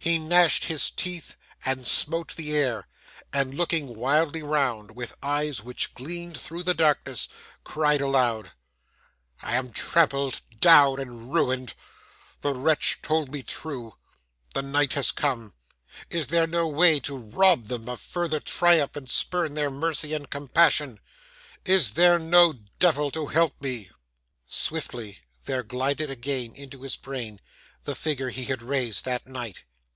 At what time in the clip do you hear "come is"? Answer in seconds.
15.10-16.26